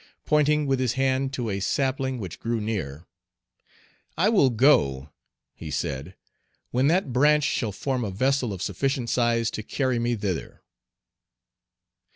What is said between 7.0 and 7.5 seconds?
branch